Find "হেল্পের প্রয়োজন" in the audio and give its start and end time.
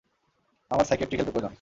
1.19-1.49